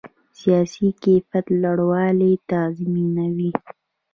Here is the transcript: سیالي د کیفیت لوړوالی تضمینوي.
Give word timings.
سیالي 0.37 0.87
د 0.93 0.99
کیفیت 1.03 1.45
لوړوالی 1.61 2.33
تضمینوي. 2.49 3.51